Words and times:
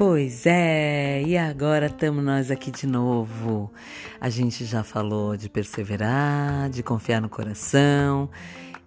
Pois 0.00 0.46
é, 0.46 1.22
e 1.26 1.36
agora 1.36 1.84
estamos 1.84 2.24
nós 2.24 2.50
aqui 2.50 2.70
de 2.70 2.86
novo. 2.86 3.70
A 4.18 4.30
gente 4.30 4.64
já 4.64 4.82
falou 4.82 5.36
de 5.36 5.46
perseverar, 5.50 6.70
de 6.70 6.82
confiar 6.82 7.20
no 7.20 7.28
coração. 7.28 8.30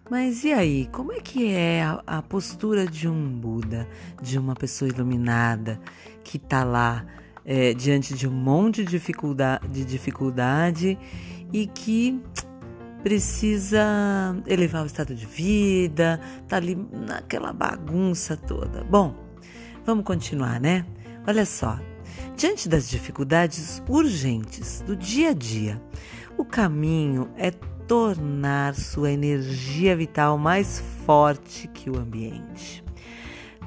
Mas 0.09 0.43
e 0.43 0.51
aí, 0.51 0.89
como 0.91 1.11
é 1.11 1.19
que 1.19 1.53
é 1.53 1.83
a, 1.83 2.01
a 2.07 2.21
postura 2.23 2.87
de 2.87 3.07
um 3.07 3.29
Buda, 3.29 3.87
de 4.23 4.39
uma 4.39 4.55
pessoa 4.55 4.89
iluminada 4.89 5.79
que 6.23 6.37
está 6.37 6.63
lá 6.63 7.05
é, 7.45 7.75
diante 7.75 8.15
de 8.15 8.27
um 8.27 8.31
monte 8.33 8.83
de 8.83 8.89
dificuldade, 8.89 9.67
de 9.67 9.85
dificuldade 9.85 10.97
e 11.53 11.67
que 11.67 12.19
precisa 13.03 14.35
elevar 14.47 14.81
o 14.81 14.87
estado 14.87 15.13
de 15.13 15.27
vida, 15.27 16.19
tá 16.47 16.57
ali 16.57 16.75
naquela 16.91 17.53
bagunça 17.53 18.35
toda. 18.35 18.83
Bom, 18.83 19.13
vamos 19.85 20.03
continuar, 20.05 20.59
né? 20.59 20.83
Olha 21.25 21.45
só, 21.45 21.79
diante 22.35 22.67
das 22.67 22.89
dificuldades 22.89 23.81
urgentes 23.87 24.81
do 24.81 24.93
dia 24.93 25.29
a 25.29 25.33
dia, 25.33 25.81
o 26.37 26.43
caminho 26.43 27.29
é 27.37 27.49
tornar 27.87 28.75
sua 28.75 29.09
energia 29.09 29.95
vital 29.95 30.37
mais 30.37 30.83
forte 31.05 31.69
que 31.69 31.89
o 31.89 31.97
ambiente. 31.97 32.83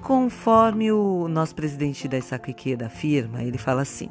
Conforme 0.02 0.92
o 0.92 1.28
nosso 1.28 1.54
presidente 1.54 2.06
da 2.06 2.18
Isakuikeda 2.18 2.86
afirma, 2.86 3.42
ele 3.42 3.56
fala 3.56 3.80
assim: 3.80 4.10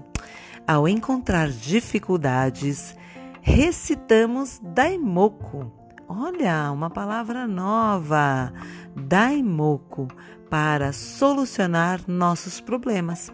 ao 0.68 0.88
encontrar 0.88 1.50
dificuldades, 1.50 2.96
recitamos 3.42 4.60
Daimoku. 4.64 5.72
Olha, 6.08 6.72
uma 6.72 6.90
palavra 6.90 7.48
nova, 7.48 8.52
Daimoku 8.96 10.08
para 10.56 10.94
solucionar 10.94 12.00
nossos 12.08 12.62
problemas. 12.62 13.30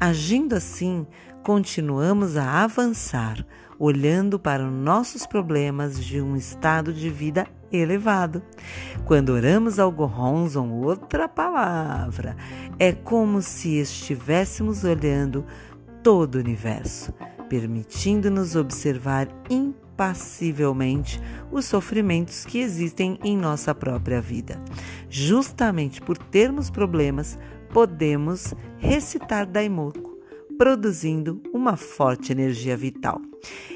Agindo 0.00 0.56
assim, 0.56 1.06
continuamos 1.44 2.36
a 2.36 2.64
avançar, 2.64 3.46
olhando 3.78 4.36
para 4.36 4.68
nossos 4.68 5.28
problemas 5.28 6.04
de 6.04 6.20
um 6.20 6.34
estado 6.34 6.92
de 6.92 7.08
vida 7.08 7.46
elevado. 7.70 8.42
Quando 9.04 9.30
oramos 9.30 9.78
ao 9.78 9.92
Goronzon, 9.92 10.72
outra 10.72 11.28
palavra, 11.28 12.36
é 12.80 12.90
como 12.92 13.40
se 13.42 13.78
estivéssemos 13.78 14.82
olhando 14.82 15.46
todo 16.02 16.34
o 16.34 16.40
universo, 16.40 17.14
permitindo-nos 17.48 18.56
observar 18.56 19.28
impassivelmente 19.96 21.18
os 21.50 21.64
sofrimentos 21.64 22.44
que 22.44 22.58
existem 22.58 23.18
em 23.24 23.36
nossa 23.36 23.74
própria 23.74 24.20
vida. 24.20 24.62
Justamente 25.08 26.02
por 26.02 26.18
termos 26.18 26.68
problemas, 26.68 27.38
podemos 27.72 28.54
recitar 28.76 29.46
Daimoku, 29.46 30.18
produzindo 30.58 31.40
uma 31.52 31.76
forte 31.76 32.30
energia 32.30 32.76
vital. 32.76 33.20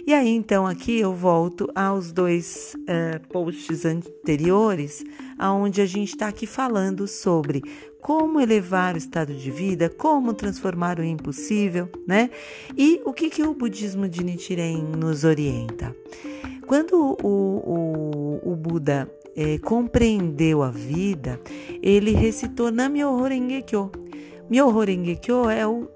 E 0.07 0.13
aí, 0.13 0.29
então, 0.29 0.67
aqui 0.67 0.99
eu 0.99 1.15
volto 1.15 1.69
aos 1.75 2.13
dois 2.13 2.75
uh, 2.81 3.29
posts 3.29 3.85
anteriores, 3.85 5.05
aonde 5.41 5.81
a 5.81 5.87
gente 5.87 6.11
está 6.11 6.29
aqui 6.29 6.47
falando 6.47 7.09
sobre 7.09 7.63
como 7.99 8.39
elevar 8.39 8.95
o 8.95 8.99
estado 8.99 9.33
de 9.33 9.51
vida, 9.51 9.89
como 9.89 10.35
transformar 10.35 11.01
o 11.01 11.03
impossível, 11.03 11.89
né? 12.07 12.29
E 12.77 13.01
o 13.07 13.13
que, 13.15 13.31
que 13.31 13.43
o 13.43 13.55
budismo 13.55 14.07
de 14.07 14.23
Nichiren 14.23 14.83
nos 14.83 15.25
orienta? 15.25 15.97
Quando 16.67 17.17
o, 17.23 18.41
o, 18.45 18.53
o 18.53 18.55
Buda 18.55 19.11
é, 19.35 19.59
compreendeu 19.59 20.63
a 20.63 20.71
vida, 20.71 21.41
ele 21.83 22.13
recitou 22.13 22.71
Nam-myoho 22.71 23.25
Renge 23.25 23.63
Kyo. 23.63 23.91
Myoho 24.51 24.81
Renge 24.81 25.17
Kyo 25.17 25.49
é 25.49 25.67
o 25.67 25.89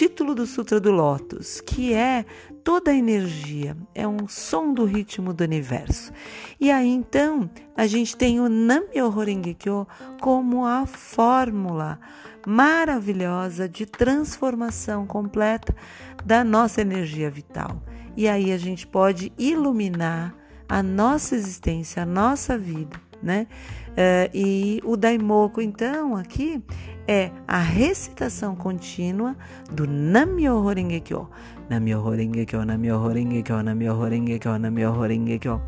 título 0.00 0.34
do 0.34 0.46
Sutra 0.46 0.80
do 0.80 0.90
Lótus, 0.90 1.60
que 1.60 1.92
é 1.92 2.24
toda 2.64 2.90
a 2.90 2.94
energia, 2.94 3.76
é 3.94 4.08
um 4.08 4.26
som 4.26 4.72
do 4.72 4.86
ritmo 4.86 5.34
do 5.34 5.44
universo. 5.44 6.10
E 6.58 6.70
aí 6.70 6.88
então 6.88 7.50
a 7.76 7.86
gente 7.86 8.16
tem 8.16 8.40
o 8.40 8.48
Nam-myoho 8.48 9.20
Renge 9.20 9.52
Kyo 9.52 9.86
como 10.18 10.64
a 10.64 10.86
fórmula 10.86 12.00
maravilhosa 12.46 13.68
de 13.68 13.84
transformação 13.84 15.06
completa 15.06 15.76
da 16.24 16.42
nossa 16.42 16.80
energia 16.80 17.30
vital. 17.30 17.82
E 18.16 18.26
aí 18.26 18.52
a 18.52 18.56
gente 18.56 18.86
pode 18.86 19.30
iluminar 19.36 20.34
a 20.66 20.82
nossa 20.82 21.34
existência, 21.34 22.04
a 22.04 22.06
nossa 22.06 22.56
vida, 22.56 22.98
né? 23.22 23.46
Uh, 23.90 24.30
e 24.32 24.80
o 24.82 24.96
Daimoku, 24.96 25.60
então, 25.60 26.16
aqui 26.16 26.62
é 27.06 27.30
a 27.46 27.58
recitação 27.58 28.54
contínua 28.54 29.36
do 29.70 29.86
Nam-myoho 29.86 30.68
Renge 30.68 31.00
Kyo. 31.00 31.28
Nam-myoho 31.68 32.10
Renge 32.10 32.46
Kyo, 32.46 32.64
Nam-myoho 32.64 33.08
Renge 33.08 33.42
Kyo, 33.42 33.62
Nam-myoho 33.62 34.08
Renge 34.08 34.38
Kyo, 34.38 34.58
Nam-myoho 34.58 35.00
Renge 35.02 35.38
Kyo. 35.38 35.60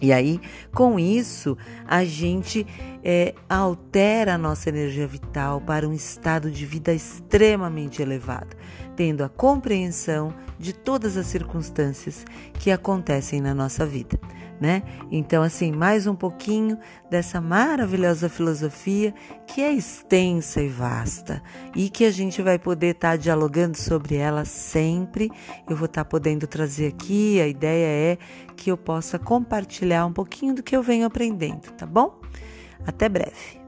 E 0.00 0.12
aí, 0.12 0.40
com 0.72 0.98
isso, 0.98 1.56
a 1.86 2.04
gente 2.04 2.66
é, 3.02 3.34
altera 3.48 4.34
a 4.34 4.38
nossa 4.38 4.68
energia 4.68 5.06
vital 5.06 5.60
para 5.60 5.88
um 5.88 5.94
estado 5.94 6.50
de 6.50 6.66
vida 6.66 6.92
extremamente 6.92 8.02
elevado, 8.02 8.54
tendo 8.96 9.24
a 9.24 9.28
compreensão 9.28 10.34
de 10.58 10.74
todas 10.74 11.16
as 11.16 11.26
circunstâncias 11.26 12.24
que 12.58 12.70
acontecem 12.70 13.40
na 13.40 13.54
nossa 13.54 13.86
vida. 13.86 14.18
Né? 14.60 14.82
Então, 15.10 15.42
assim, 15.42 15.72
mais 15.72 16.06
um 16.06 16.14
pouquinho 16.14 16.78
dessa 17.10 17.40
maravilhosa 17.40 18.28
filosofia 18.28 19.12
que 19.46 19.60
é 19.60 19.72
extensa 19.72 20.62
e 20.62 20.68
vasta 20.68 21.42
e 21.74 21.90
que 21.90 22.04
a 22.04 22.10
gente 22.10 22.40
vai 22.40 22.58
poder 22.58 22.94
estar 22.94 23.10
tá 23.10 23.16
dialogando 23.16 23.76
sobre 23.76 24.14
ela 24.14 24.44
sempre. 24.44 25.30
Eu 25.68 25.76
vou 25.76 25.86
estar 25.86 26.04
tá 26.04 26.08
podendo 26.08 26.46
trazer 26.46 26.86
aqui. 26.86 27.40
A 27.40 27.48
ideia 27.48 28.12
é 28.12 28.18
que 28.56 28.70
eu 28.70 28.76
possa 28.76 29.18
compartilhar 29.18 30.06
um 30.06 30.12
pouquinho 30.12 30.54
do 30.54 30.62
que 30.62 30.76
eu 30.76 30.82
venho 30.82 31.04
aprendendo, 31.04 31.72
tá 31.72 31.84
bom? 31.84 32.20
Até 32.86 33.08
breve. 33.08 33.63